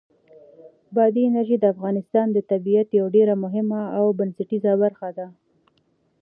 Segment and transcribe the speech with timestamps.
[0.95, 5.27] بادي انرژي د افغانستان د طبیعت یوه ډېره مهمه او بنسټیزه برخه ده.